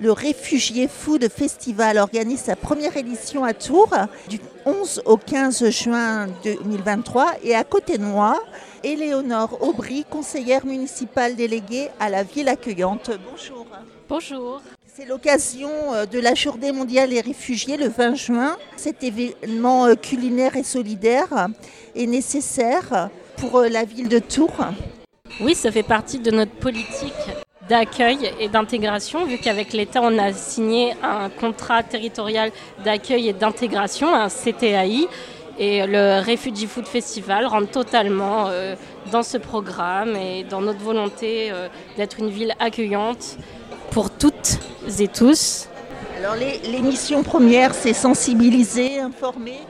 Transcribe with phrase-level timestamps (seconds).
[0.00, 3.94] Le Réfugié Food Festival organise sa première édition à Tours
[4.30, 8.42] du 11 au 15 juin 2023 et à côté de moi,
[8.82, 13.10] Éléonore Aubry, conseillère municipale déléguée à la ville accueillante.
[13.30, 13.66] Bonjour.
[14.08, 14.62] Bonjour.
[14.86, 18.56] C'est l'occasion euh, de la Journée mondiale des réfugiés le 20 juin.
[18.76, 21.48] Cet événement euh, culinaire et solidaire
[21.94, 24.64] est nécessaire pour euh, la ville de Tours.
[25.42, 27.29] Oui, ça fait partie de notre politique
[27.70, 32.50] d'accueil et d'intégration, vu qu'avec l'État, on a signé un contrat territorial
[32.84, 35.06] d'accueil et d'intégration, un CTAI.
[35.58, 38.74] Et le Refugee Food Festival rentre totalement euh,
[39.12, 43.36] dans ce programme et dans notre volonté euh, d'être une ville accueillante
[43.90, 44.58] pour toutes
[44.98, 45.68] et tous.
[46.18, 49.60] Alors les, les missions premières, c'est sensibiliser, informer.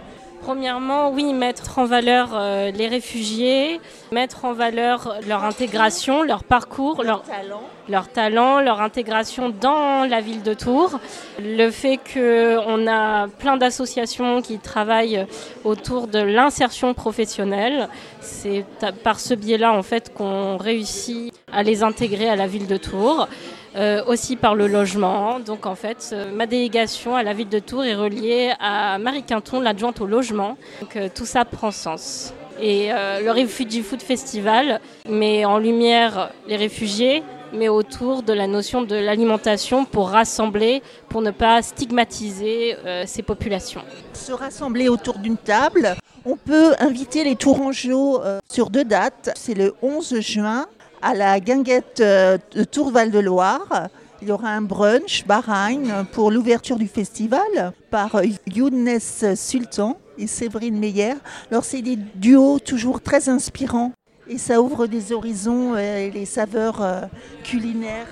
[0.43, 3.79] Premièrement, oui, mettre en valeur euh, les réfugiés,
[4.11, 7.63] mettre en valeur leur intégration, leur parcours, leur, talent.
[7.89, 10.99] leur talent, leur intégration dans la ville de Tours.
[11.39, 15.27] Le fait qu'on a plein d'associations qui travaillent
[15.65, 17.89] autour de l'insertion professionnelle,
[18.21, 18.65] c'est
[19.05, 23.29] par ce biais-là en fait qu'on réussit à les intégrer à la ville de Tours.
[23.77, 25.39] Euh, aussi par le logement.
[25.39, 29.23] Donc en fait, euh, ma délégation à la ville de Tours est reliée à Marie
[29.23, 30.57] Quinton, l'adjointe au logement.
[30.81, 32.35] Donc euh, tout ça prend sens.
[32.61, 37.23] Et le Refugee Food Festival met en lumière les réfugiés,
[37.55, 42.77] mais autour de la notion de l'alimentation pour rassembler, pour ne pas stigmatiser
[43.07, 43.81] ces populations.
[44.13, 45.97] Se rassembler autour d'une table.
[46.27, 48.21] On peut inviter les Tourangeaux
[48.53, 49.31] sur deux dates.
[49.37, 50.67] C'est le 11 juin
[51.03, 53.89] à la guinguette euh, de Tours-Val-de-Loire.
[54.23, 58.99] Il y aura un brunch, Bahreïn, pour l'ouverture du festival par Younes
[59.35, 61.15] Sultan et Séverine Meyer.
[61.51, 63.93] Alors c'est des duos toujours très inspirants
[64.29, 67.01] et ça ouvre des horizons et les saveurs euh,
[67.43, 68.07] culinaires.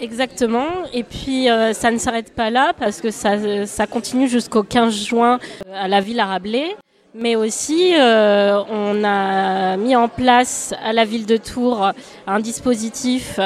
[0.00, 0.68] Exactement.
[0.92, 4.94] Et puis euh, ça ne s'arrête pas là parce que ça, ça continue jusqu'au 15
[4.94, 5.38] juin
[5.72, 6.76] à la ville Rabelais.
[7.14, 11.90] Mais aussi, euh, on a mis en place à la ville de Tours
[12.26, 13.40] un dispositif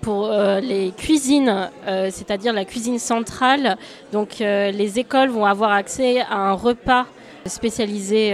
[0.00, 3.76] pour euh, les cuisines, euh, c'est-à-dire la cuisine centrale.
[4.12, 7.06] Donc les écoles vont avoir accès à un repas
[7.46, 8.32] spécialisé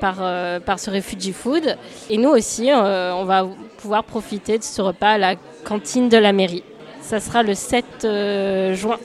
[0.00, 0.16] par,
[0.64, 1.76] par ce Refugee Food.
[2.10, 3.46] Et nous aussi, on va
[3.78, 5.34] pouvoir profiter de ce repas à la
[5.64, 6.64] cantine de la mairie.
[7.08, 8.98] Ça sera le 7 euh, juin.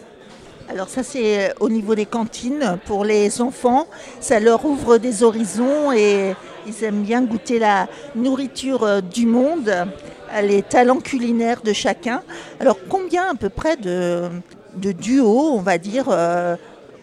[0.69, 3.85] Alors ça c'est euh, au niveau des cantines pour les enfants,
[4.19, 6.35] ça leur ouvre des horizons et
[6.66, 12.24] ils aiment bien goûter la nourriture euh, du monde, euh, les talents culinaires de chacun.
[12.59, 14.29] Alors combien à peu près de,
[14.75, 16.07] de duos, on va dire,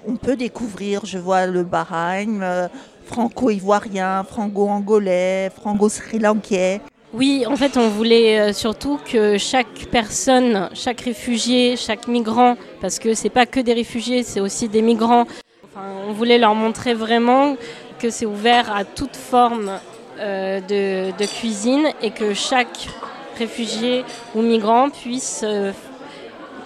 [0.09, 1.03] on peut découvrir?
[1.05, 2.69] Je vois le Bahreïn,
[3.05, 6.81] franco-ivoirien, franco-angolais, franco-sri lankais.
[7.13, 13.01] Oui, en fait, on voulait euh, surtout que chaque personne, chaque réfugié, chaque migrant, parce
[13.01, 15.27] que c'est pas que des réfugiés, c'est aussi des migrants.
[15.77, 17.57] On voulait leur montrer vraiment
[17.99, 19.73] que c'est ouvert à toute forme
[20.21, 22.89] euh, de, cuisine et que chaque
[23.37, 24.05] réfugié
[24.37, 25.73] ou migrant puisse euh,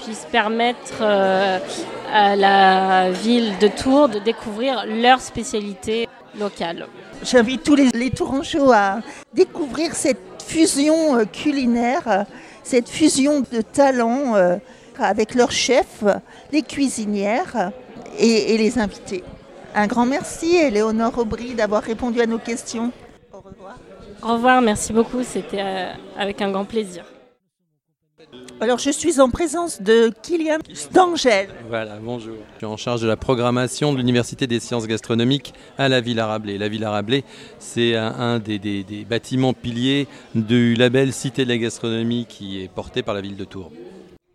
[0.05, 6.07] puisse permettre à la ville de Tours de découvrir leur spécialité
[6.39, 6.87] locale.
[7.23, 8.99] J'invite tous les Tourangeaux à
[9.33, 12.23] découvrir cette fusion euh, culinaire, euh,
[12.63, 14.57] cette fusion de talents euh,
[14.99, 16.05] avec leurs chefs,
[16.53, 17.73] les cuisinières
[18.19, 19.25] et, et les invités.
[19.75, 22.93] Un grand merci, Éléonore Aubry, d'avoir répondu à nos questions.
[23.33, 23.77] Au revoir.
[24.23, 25.63] Au revoir, merci beaucoup, c'était
[26.17, 27.05] avec un grand plaisir.
[28.61, 31.49] Alors, je suis en présence de Kylian Stangel.
[31.69, 32.37] Voilà, bonjour.
[32.55, 36.27] Je suis en charge de la programmation de l'Université des sciences gastronomiques à la Villa
[36.27, 36.57] Rabelais.
[36.57, 37.25] La Villa Rabelais,
[37.59, 43.15] c'est un, des bâtiments piliers du label Cité de la gastronomie qui est porté par
[43.15, 43.71] la ville de Tours.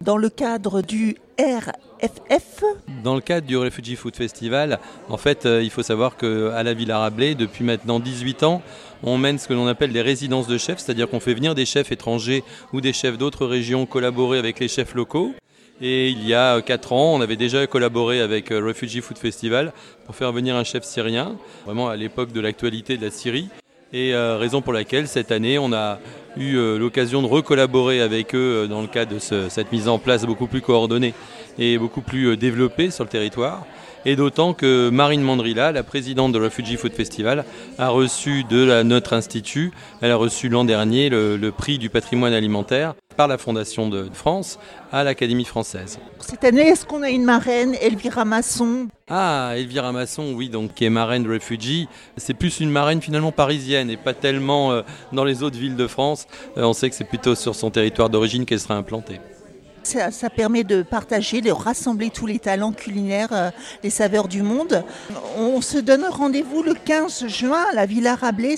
[0.02, 2.64] Dans le cadre du RFF,
[3.04, 4.80] Dans le cadre du Refugee Food Festival,
[5.10, 8.62] en fait, euh, il faut savoir qu'à la Villa Rabelais, depuis maintenant 18 ans,
[9.04, 11.66] on mène ce que l'on appelle des résidences de chefs, c'est-à-dire qu'on fait venir des
[11.66, 15.34] chefs étrangers ou des chefs d'autres régions collaborer avec les chefs locaux.
[15.82, 19.74] Et il y a 4 ans, on avait déjà collaboré avec euh, Refugee Food Festival
[20.06, 21.36] pour faire venir un chef syrien,
[21.66, 23.50] vraiment à l'époque de l'actualité de la Syrie.
[23.92, 26.00] Et euh, raison pour laquelle cette année, on a
[26.38, 30.48] eu l'occasion de recollaborer avec eux dans le cadre de cette mise en place beaucoup
[30.48, 31.14] plus coordonnée
[31.58, 33.66] et beaucoup plus développée sur le territoire
[34.06, 37.46] et d'autant que Marine Mandrilla, la présidente de Refugee Food Festival,
[37.78, 42.94] a reçu de notre institut, elle a reçu l'an dernier le, prix du patrimoine alimentaire
[43.18, 44.60] par la Fondation de France
[44.94, 46.00] à l'Académie française.
[46.20, 48.88] Cette année, est-ce qu'on a une marraine, Elvira Masson?
[49.10, 51.88] Ah, Elvira Masson, oui, donc qui est marraine de Refugee.
[52.16, 55.88] C'est plus une marraine finalement parisienne et pas tellement euh, dans les autres villes de
[55.88, 56.28] France.
[56.58, 59.20] Euh, on sait que c'est plutôt sur son territoire d'origine qu'elle sera implantée.
[60.12, 63.50] Ça, permet de partager, de rassembler tous les talents culinaires, euh,
[63.84, 64.84] les saveurs du monde.
[65.36, 68.58] On se donne rendez-vous le 15 juin à la Villa Rabelais.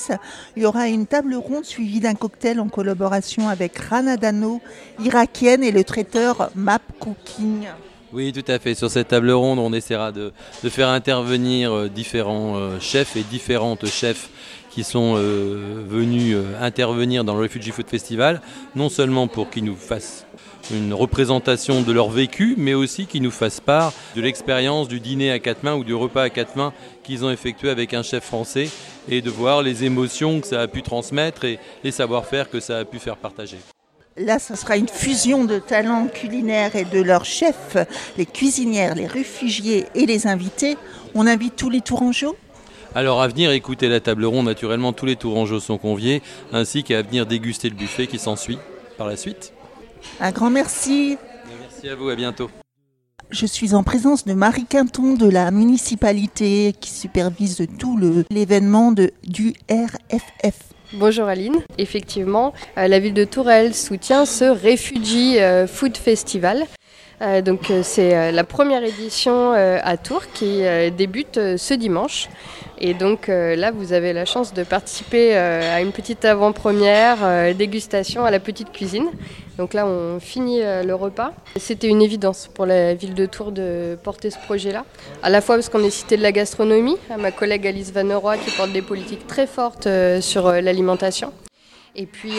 [0.58, 4.60] il y aura une table ronde suivie d'un cocktail en collaboration avec Rana Dano,
[5.00, 7.66] irakienne, et le traiteur Map Cooking.
[8.14, 8.76] Oui, tout à fait.
[8.76, 10.32] Sur cette table ronde, on essaiera de,
[10.70, 14.30] faire intervenir euh, différents euh, chefs et différentes chefs
[14.70, 18.42] qui sont venus intervenir dans le Refugee Food Festival,
[18.74, 20.26] non seulement pour qu'ils nous fassent
[20.70, 25.32] une représentation de leur vécu, mais aussi qui nous fassent part de l'expérience du dîner
[25.32, 26.74] à quatre mains ou du repas à quatre mains
[27.04, 28.70] qu'ils ont effectué avec un chef français
[29.10, 32.80] et de voir les émotions que ça a pu transmettre et les savoir-faire que ça
[32.80, 33.58] a pu faire partager.
[34.18, 37.78] Là, ce sera une fusion de talents culinaires et de leurs chefs,
[38.18, 40.76] les cuisinières, les réfugiés et les invités.
[41.16, 42.36] On invite tous les Tourangeaux?
[42.94, 46.22] Alors à venir écouter la table ronde, naturellement tous les Tourangeaux sont conviés,
[46.52, 48.58] ainsi qu'à venir déguster le buffet qui s'ensuit
[48.98, 49.54] par la suite.
[50.20, 51.18] Un grand merci.
[51.62, 52.50] Merci à vous, à bientôt.
[53.30, 57.98] Je suis en présence de Marie Quinton de la municipalité qui supervise tout
[58.30, 60.74] l'événement du RFF.
[60.94, 61.56] Bonjour Aline.
[61.78, 66.66] Effectivement, euh, la ville de Tourelle soutient ce Refugee euh, Food Festival.
[67.22, 70.62] Euh, donc c'est la première édition à Tours qui
[70.98, 72.30] débute ce dimanche.
[72.84, 78.32] Et donc là, vous avez la chance de participer à une petite avant-première, dégustation à
[78.32, 79.10] la petite cuisine.
[79.62, 81.34] Donc là, on finit euh, le repas.
[81.56, 84.86] C'était une évidence pour la ville de Tours de porter ce projet-là.
[85.22, 88.38] À la fois parce qu'on est cité de la gastronomie, à ma collègue Alice Vaneroy
[88.38, 91.32] qui porte des politiques très fortes euh, sur euh, l'alimentation.
[91.96, 92.32] Et puis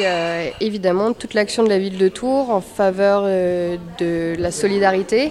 [0.61, 5.31] évidemment toute l'action de la ville de Tours en faveur de la solidarité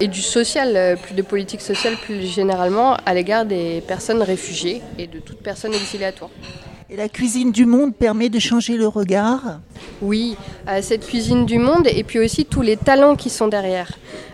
[0.00, 5.06] et du social, plus de politique sociale plus généralement à l'égard des personnes réfugiées et
[5.06, 6.30] de toute personne exilée à Tours.
[6.92, 9.60] Et la cuisine du monde permet de changer le regard?
[10.02, 10.36] Oui,
[10.68, 13.92] euh, cette cuisine du monde et puis aussi tous les talents qui sont derrière.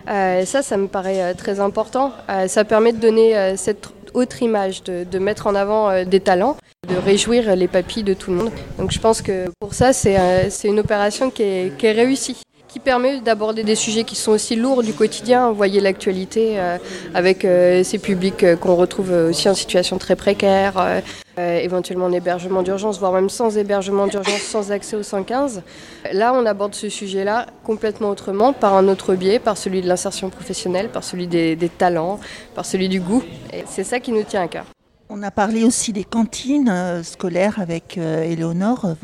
[0.09, 2.11] Euh, ça, ça me paraît euh, très important.
[2.47, 6.57] ça permet de donner cette autre image, de, mettre en avant des talents,
[6.89, 8.51] de réjouir les papilles de tout le monde.
[8.77, 10.17] Donc je pense que pour ça, c'est
[10.63, 12.37] une opération qui est réussie
[12.69, 15.49] qui permet d'aborder des sujets qui sont aussi lourds du quotidien.
[15.49, 16.77] Vous voyez l'actualité euh,
[17.13, 21.01] avec euh, ces publics euh, qu'on retrouve aussi en situation très précaire,
[21.37, 25.63] éventuellement en hébergement d'urgence, voire même sans hébergement d'urgence, sans accès au 115.
[26.11, 30.29] Là, on aborde ce sujet-là complètement autrement, par un autre biais, par celui de l'insertion
[30.29, 32.19] professionnelle, par celui des, des talents,
[32.55, 33.23] par celui du goût.
[33.53, 34.65] Et c'est ça qui nous tient à cœur.
[35.09, 38.95] On a parlé aussi des cantines scolaires avec Éléonore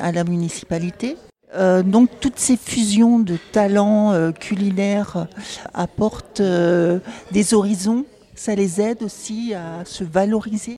[0.00, 1.16] à la municipalité.
[1.54, 5.26] Euh, donc toutes ces fusions de talents euh, culinaires
[5.74, 7.00] apportent euh,
[7.32, 8.04] des horizons,
[8.36, 10.76] ça les aide aussi à se valoriser.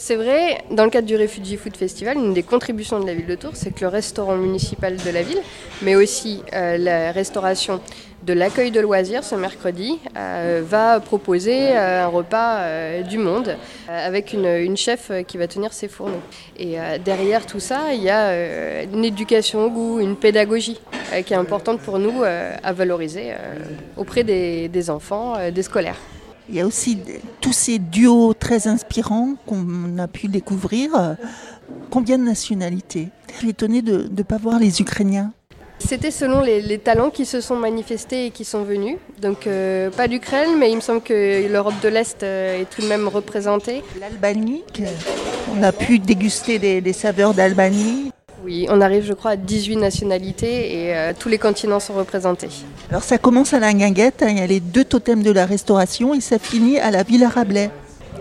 [0.00, 3.26] C'est vrai, dans le cadre du Refugee Food Festival, une des contributions de la ville
[3.26, 5.42] de Tours, c'est que le restaurant municipal de la ville,
[5.82, 7.80] mais aussi la restauration
[8.22, 13.56] de l'accueil de loisirs ce mercredi euh, va proposer euh, un repas euh, du monde
[13.88, 16.20] avec une, chef qui va tenir ses fourneaux.
[16.58, 20.78] Et derrière tout ça, il y a une éducation au goût, une pédagogie
[21.24, 23.32] qui est importante pour nous à valoriser
[23.96, 25.96] auprès des enfants, des scolaires.
[26.48, 26.98] Il y a aussi
[27.40, 31.16] tous ces duos très inspirants qu'on a pu découvrir.
[31.90, 33.08] Combien de nationalités?
[33.32, 35.32] Je suis étonnée de ne pas voir les Ukrainiens.
[35.78, 38.96] C'était selon les, talents qui se sont manifestés et qui sont venus.
[39.22, 42.82] Donc euh, pas d'Ukraine, mais il me semble que l'Europe de l'Est euh, est tout
[42.82, 43.82] de même représentée.
[44.00, 44.64] L'Albanie,
[45.54, 48.10] on a pu déguster des, saveurs d'Albanie.
[48.44, 52.48] Oui, on arrive je crois à 18 nationalités et euh, tous les continents sont représentés.
[52.90, 55.46] Alors ça commence à la guinguette, hein, il y a les deux totems de la
[55.46, 57.70] restauration et ça finit à la Villa Rabelais.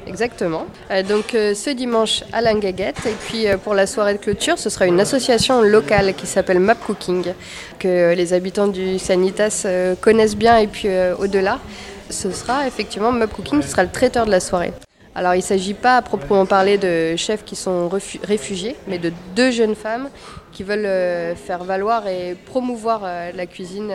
[0.07, 0.65] Exactement.
[0.91, 3.05] Euh, donc euh, ce dimanche à l'Angaguette.
[3.05, 6.59] Et puis euh, pour la soirée de clôture, ce sera une association locale qui s'appelle
[6.59, 7.33] Map Cooking,
[7.79, 9.67] que les habitants du Sanitas
[10.01, 10.57] connaissent bien.
[10.57, 10.87] Et puis
[11.19, 11.59] au-delà,
[12.09, 14.73] ce sera effectivement Map Cooking qui sera le traiteur de la soirée.
[15.17, 17.89] Alors il ne s'agit pas à proprement parler de chefs qui sont
[18.23, 20.09] réfugiés, mais de deux jeunes femmes
[20.57, 23.93] qui veulent faire valoir et promouvoir la cuisine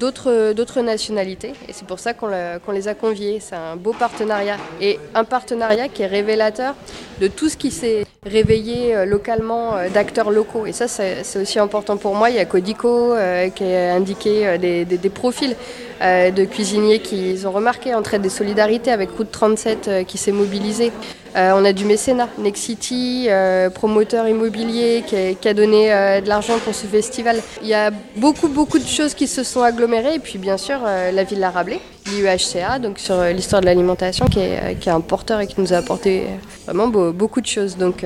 [0.00, 1.52] d'autres nationalités.
[1.68, 3.38] Et c'est pour ça qu'on les a conviés.
[3.38, 4.56] C'est un beau partenariat.
[4.80, 6.74] Et un partenariat qui est révélateur
[7.20, 10.66] de tout ce qui s'est réveillé localement d'acteurs locaux.
[10.66, 12.30] Et ça, c'est aussi important pour moi.
[12.30, 13.14] Il y a Codico
[13.54, 15.54] qui a indiqué des, des profils
[16.02, 20.16] euh, de cuisiniers qui ont remarqué, en traite des solidarités avec Route 37 euh, qui
[20.16, 20.92] s'est mobilisé.
[21.36, 23.28] Euh, on a du mécénat, Nexity,
[23.74, 25.88] promoteur immobilier qui a, donné
[26.20, 27.40] de l'argent pour ce festival.
[27.62, 30.80] Il y a beaucoup beaucoup de choses qui se sont agglomérées et puis bien sûr
[30.82, 35.60] la ville Rabelais, l'IUHCA, donc sur l'histoire de l'alimentation qui est, un porteur et qui
[35.60, 36.26] nous a apporté
[36.66, 37.76] vraiment beaucoup de choses.
[37.76, 38.04] Donc,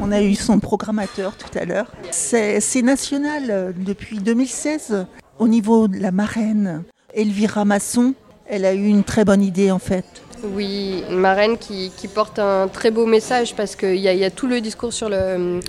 [0.00, 1.92] On a eu son programmateur tout à l'heure.
[2.10, 5.06] C'est national depuis 2016
[5.40, 6.84] au niveau de la marraine.
[7.14, 8.14] Elvira Masson,
[8.46, 10.04] elle a eu une très bonne idée en fait.
[10.42, 14.46] Oui, une marraine qui, porte un très beau message parce qu'il y, y, a tout
[14.46, 15.60] le discours sur le,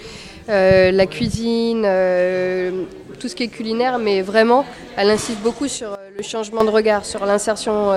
[0.50, 2.84] euh, la cuisine, euh,
[3.20, 4.66] tout ce qui est culinaire, mais vraiment,
[4.98, 7.92] elle insiste beaucoup sur euh, le changement de regard, sur l'insertion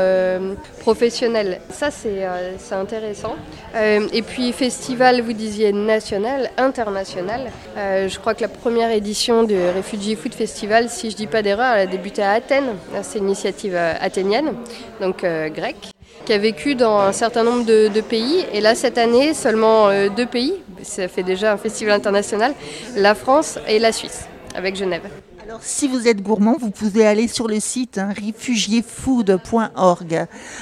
[0.81, 1.61] professionnelle.
[1.71, 2.25] Ça, c'est
[2.73, 3.35] intéressant.
[3.75, 7.51] et puis, festival, vous disiez national, international.
[7.77, 11.43] je crois que la première édition du Refugee Food Festival, si je ne dis pas
[11.43, 12.77] d'erreur, elle a débuté à Athènes.
[13.03, 14.55] C'est une initiative athénienne,
[15.01, 15.94] donc grecque
[16.25, 18.45] qui a vécu dans un certain nombre de, pays.
[18.53, 22.55] Et là, cette année, seulement deux pays, ça fait déjà un festival international,
[22.97, 25.03] la France et la Suisse, avec Genève.
[25.47, 28.15] Alors, si vous êtes gourmand, vous pouvez aller sur le site hein.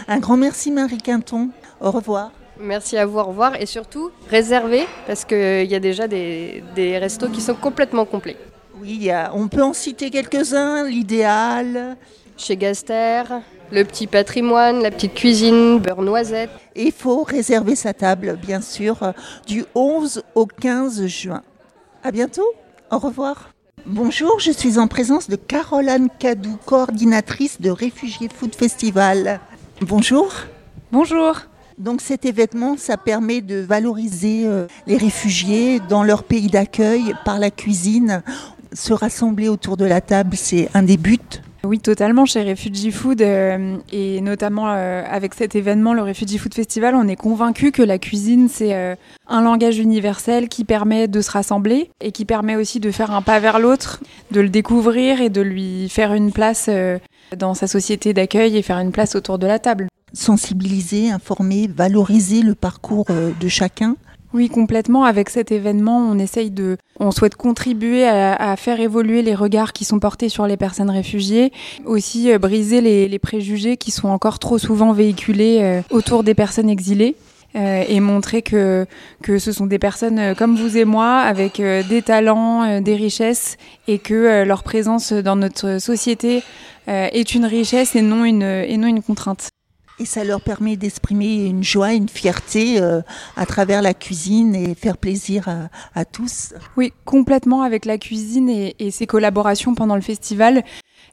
[0.08, 1.50] Un grand merci, Marie Quinton.
[1.80, 2.32] Au revoir.
[2.58, 3.60] Merci à vous, au revoir.
[3.60, 8.36] Et surtout, réservez, parce qu'il y a déjà des, restos qui sont complètement complets.
[8.80, 10.84] Oui, on peut en citer quelques-uns.
[10.84, 11.96] L'idéal.
[12.36, 13.22] Chez Gaster,
[13.70, 16.50] le petit patrimoine, la petite cuisine, beurre noisette.
[16.74, 19.12] Il faut réserver sa table, bien sûr, euh,
[19.46, 21.42] du 11 au 15 juin.
[22.02, 22.46] À bientôt.
[22.90, 23.50] Au revoir.
[23.86, 29.40] Bonjour, je suis en présence de Caroline Cadou, coordinatrice de Réfugiés Food Festival.
[29.80, 30.32] Bonjour.
[30.92, 31.36] Bonjour.
[31.78, 37.38] Donc cet événement, ça permet de valoriser euh, les réfugiés dans leur pays d'accueil par
[37.38, 38.22] la cuisine.
[38.72, 41.18] Se rassembler autour de la table, c'est un des buts
[41.64, 42.26] oui, totalement.
[42.26, 47.06] Chez Refugee Food euh, et notamment euh, avec cet événement, le Refugee Food Festival, on
[47.06, 48.96] est convaincu que la cuisine, c'est euh,
[49.28, 53.22] un langage universel qui permet de se rassembler et qui permet aussi de faire un
[53.22, 54.00] pas vers l'autre,
[54.32, 56.68] de le découvrir et de lui faire une place
[57.36, 59.86] dans sa société d'accueil et faire une place autour de la table.
[60.12, 63.96] Sensibiliser, informer, valoriser le parcours de chacun
[64.34, 65.04] oui, complètement.
[65.04, 69.84] Avec cet événement, on essaye de, on souhaite contribuer à, faire évoluer les regards qui
[69.84, 71.52] sont portés sur les personnes réfugiées,
[71.84, 76.70] aussi euh, briser les, préjugés qui sont encore trop souvent véhiculés euh, autour des personnes
[76.70, 77.16] exilées.
[77.54, 78.86] Euh, et montrer que,
[79.22, 83.98] que ce sont des personnes comme vous et moi, avec des talents, des richesses, et
[83.98, 86.42] que leur présence dans notre société
[86.86, 89.50] est une richesse et non une, et non une contrainte.
[89.98, 93.02] Et ça leur permet d'exprimer une joie, une fierté euh,
[93.36, 95.48] à travers la cuisine et faire plaisir
[95.94, 96.54] à, tous.
[96.76, 100.64] Oui, complètement avec la cuisine et, ses collaborations pendant le festival.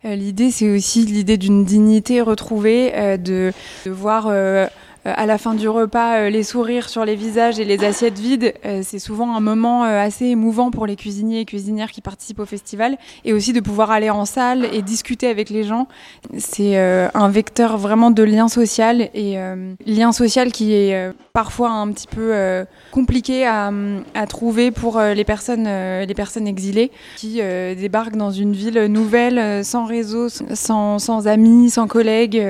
[0.05, 3.51] Euh, l'idée, c'est aussi l'idée d'une dignité retrouvée, euh, de,
[3.86, 4.67] de, voir euh,
[5.06, 8.53] à la fin du repas, euh, les sourires sur les visages et les assiettes vides,
[8.65, 12.46] euh, c'est souvent un moment assez émouvant pour les cuisiniers et cuisinières qui participent au
[12.46, 12.98] festival.
[13.24, 15.88] Et aussi de pouvoir aller en salle et discuter avec les gens.
[16.38, 19.38] C'est un vecteur vraiment de lien social et
[19.86, 23.72] lien social qui est parfois un petit peu compliqué à,
[24.27, 30.27] trouver pour les personnes, les personnes exilées qui débarquent dans une ville nouvelle, sans réseau,
[30.29, 32.41] sans, sans amis, sans collègues.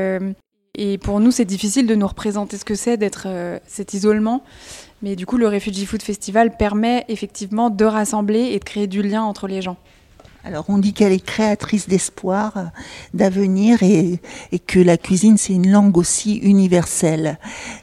[0.82, 4.46] Et pour nous, c'est difficile de nous représenter ce que c'est d'être euh, cet isolement.
[5.02, 9.02] Mais du coup, le Refugee Food Festival permet effectivement de rassembler et de créer du
[9.02, 9.76] lien entre les gens.
[10.46, 12.64] Alors on dit qu'elle est créatrice d'espoir, euh,
[13.14, 14.22] d'avenir et,
[14.54, 17.40] et, que la cuisine c'est une langue aussi universelle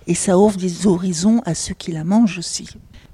[0.07, 2.71] et ça offre des horizons à ceux qui la mangent aussi.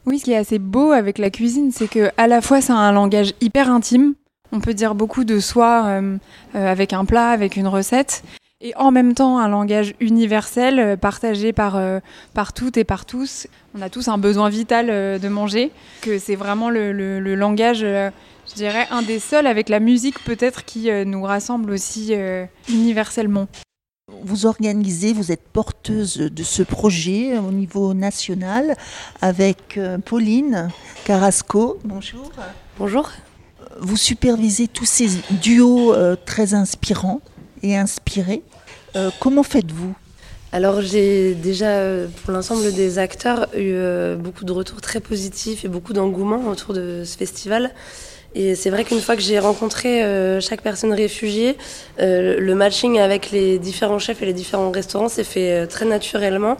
[0.06, 2.72] Oui, ce qui est assez beau avec la cuisine, c'est que à la fois c'est
[2.72, 4.14] un langage hyper intime.
[4.52, 6.18] On peut dire beaucoup de soi euh,
[6.54, 8.22] avec un plat, avec une recette,
[8.62, 11.98] et en même temps un langage universel euh, partagé par, euh,
[12.32, 13.48] par toutes et par tous.
[13.76, 17.80] On a tous un besoin vital euh, de manger, que c'est vraiment le, le, langage,
[17.80, 22.14] je dirais, un des seuls avec la musique peut-être qui nous rassemble aussi
[22.68, 23.48] universellement.
[24.22, 28.76] Vous organisez, vous êtes porteuse de ce projet au niveau national
[29.20, 30.70] avec Pauline
[31.04, 31.78] Carrasco.
[31.84, 32.30] Bonjour.
[32.78, 33.10] Bonjour.
[33.80, 35.94] Vous supervisez tous ces duos
[36.26, 37.20] très inspirants
[37.62, 38.42] et inspirés.
[38.94, 39.94] Euh, comment faites-vous?
[40.52, 41.80] Alors j'ai déjà,
[42.22, 46.74] pour l'ensemble des acteurs, eu euh, beaucoup de retours très positifs et beaucoup d'engouement autour
[46.74, 47.70] de ce festival.
[48.34, 51.58] Et c'est vrai qu'une fois que j'ai rencontré euh, chaque personne réfugiée,
[52.00, 55.84] euh, le matching avec les différents chefs et les différents restaurants s'est fait euh, très
[55.84, 56.56] naturellement.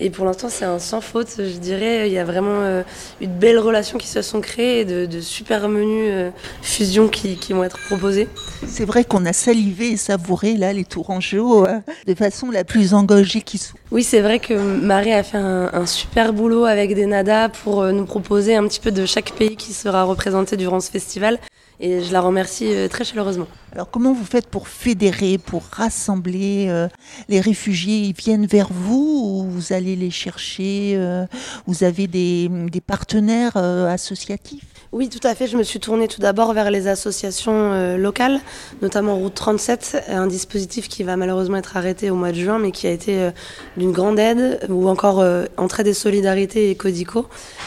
[0.00, 2.08] Et pour l'instant, c'est un sans faute, je dirais.
[2.08, 2.82] Il y a vraiment
[3.20, 7.52] une belle relation qui se sont créées et de, de super menus fusion qui, qui,
[7.52, 8.26] vont être proposés.
[8.66, 11.66] C'est vrai qu'on a salivé et savouré là les Tourangeaux
[12.06, 13.78] de façon la plus engagée qui soit.
[13.92, 17.84] Oui, c'est vrai que Marie a fait un, un, super boulot avec des nadas pour
[17.84, 21.38] nous proposer un petit peu de chaque pays qui sera représenté durant ce festival
[21.78, 23.48] et je la remercie très chaleureusement.
[23.72, 26.88] Alors comment vous faites pour fédérer, pour rassembler euh,
[27.28, 27.98] les réfugiés?
[27.98, 31.26] Ils viennent vers vous ou vous allez les chercher euh,
[31.66, 34.64] Vous avez des, des partenaires euh, associatifs?
[34.94, 35.46] Oui, tout à fait.
[35.46, 38.40] Je me suis tournée tout d'abord vers les associations euh, locales,
[38.82, 42.72] notamment Route 37, un dispositif qui va malheureusement être arrêté au mois de juin, mais
[42.72, 43.30] qui a été euh,
[43.82, 47.26] d'une grande aide, ou encore euh, Entraide et Solidarité et Codico.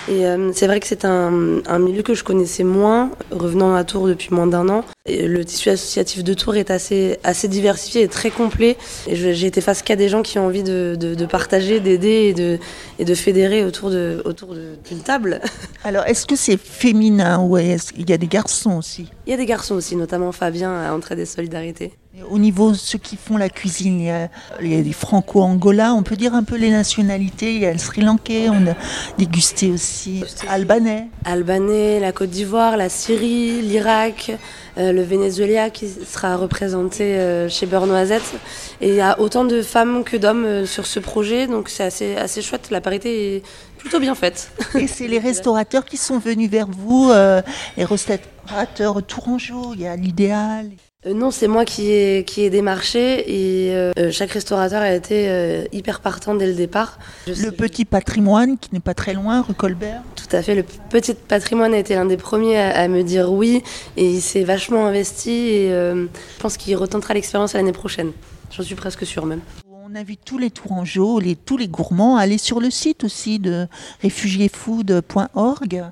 [0.10, 1.32] Et c'est vrai que c'est un,
[1.80, 4.86] milieu que je connaissais moins, revenant à Tours depuis moins d'un an.
[5.08, 8.76] Le tissu associatif de Tours est assez, assez diversifié et très complet.
[9.06, 12.30] Et j'ai été face qu'à des gens qui ont envie de, de, de partager, d'aider
[12.30, 12.58] et de,
[12.98, 14.56] et de fédérer autour d'une autour
[15.04, 15.42] table.
[15.84, 19.12] Alors, est-ce que c'est féminin ou est-ce qu'il y a des garçons aussi?
[19.28, 21.94] Il y a des garçons aussi, notamment Fabien à Entraide et Solidarité.
[22.30, 26.16] Au niveau de ceux qui font la cuisine, il y a, des franco-angola, on peut
[26.16, 27.54] dire un peu les nationalités.
[27.54, 28.76] Il y a le Sri Lankais, on a
[29.18, 31.10] dégusté aussi albanais.
[31.26, 34.32] Albanais, la Côte d'Ivoire, la Syrie, l'Irak,
[34.78, 38.36] le Venezuela qui sera représenté euh, chez Beurre Noisette.
[38.82, 41.84] Et il y a autant de femmes que d'hommes euh, sur ce projet, donc c'est
[41.84, 42.70] assez, assez chouette.
[42.72, 43.44] La parité est
[43.78, 44.52] plutôt bien faite.
[44.76, 47.42] Et c'est les restaurateurs qui sont venus vers vous, euh,
[47.78, 50.72] les restaurateurs tourangeaux, il y a l'idéal.
[51.06, 55.30] Euh, non, c'est moi qui ai, qui ai démarché et euh, chaque restaurateur a été
[55.30, 56.98] euh, hyper partant dès le départ.
[57.28, 60.02] Je le sais, petit patrimoine qui n'est pas très loin, rue Colbert.
[60.16, 63.32] Tout à fait, le petit patrimoine a été l'un des premiers à, à, me dire
[63.32, 63.62] oui
[63.98, 68.12] et il s'est vachement investi et euh, je pense qu'il retentera l'expérience l'année prochaine.
[68.52, 69.42] J'en suis presque sûre même.
[69.70, 73.38] On invite tous les Tourangeaux, les, tous les gourmands à aller sur le site aussi
[73.38, 73.68] de
[74.02, 75.84] réfugiéfood.org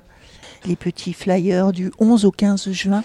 [0.66, 3.02] les petits flyers du 11 au 15 juin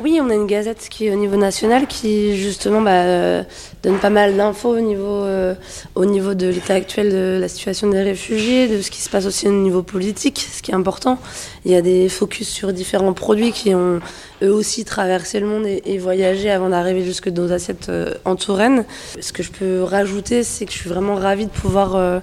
[0.00, 3.42] Oui, on a une gazette qui est au niveau national qui justement bah, euh,
[3.82, 5.54] donne pas mal d'infos au niveau, euh,
[5.94, 9.26] au niveau de l'état actuel de la situation des réfugiés, de ce qui se passe
[9.26, 11.18] aussi au niveau politique, ce qui est important.
[11.64, 14.00] Il y a des focus sur différents produits qui ont
[14.42, 18.36] eux aussi traversé le monde et, voyagé avant d'arriver jusque dans nos assiettes euh, en
[18.36, 18.84] Touraine.
[19.20, 22.20] Ce que je peux rajouter, c'est que je suis vraiment ravie de pouvoir euh,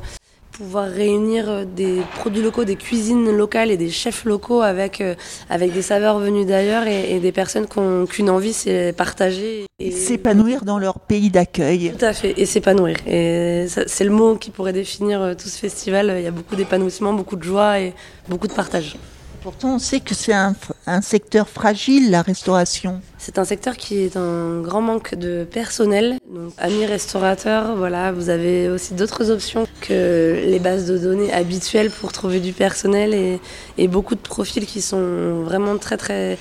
[0.57, 5.13] pouvoir réunir des produits locaux, des cuisines locales et des chefs locaux avec, euh,
[5.51, 9.65] avec des saveurs venues d'ailleurs et, et, des personnes qui qu'une envie, c'est partager.
[9.77, 11.93] Et s'épanouir dans leur pays d'accueil.
[11.97, 12.97] Tout à fait, et s'épanouir.
[13.05, 16.15] Et c'est le mot qui pourrait définir euh, tout ce festival.
[16.17, 17.93] Il y a beaucoup d'épanouissement, beaucoup de joie et
[18.27, 18.97] beaucoup de partage.
[19.47, 20.53] Pourtant, on sait que c'est un,
[20.87, 22.99] un, secteur fragile, la restauration.
[23.17, 26.17] C'est un secteur qui est en grand manque de personnel.
[26.29, 31.91] Donc, amis restaurateurs, voilà, vous avez aussi d'autres options que les bases de données habituelles
[31.91, 33.39] pour trouver du personnel et,
[33.77, 36.37] et beaucoup de profils qui sont vraiment très très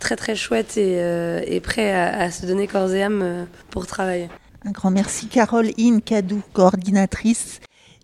[0.00, 3.44] très très chouettes et, euh, et prêts à, à, se donner corps et âme euh,
[3.70, 4.28] pour travailler.
[4.64, 7.60] Un grand merci Carole Incadou, coordinatrice,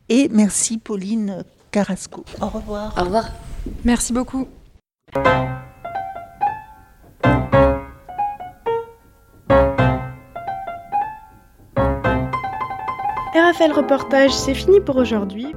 [0.08, 2.24] et merci Pauline Carrasco.
[2.40, 2.94] Au revoir.
[2.96, 3.30] Au revoir.
[3.84, 4.48] Merci beaucoup.
[13.34, 15.52] RFL Reportage, c'est fini pour aujourd'hui.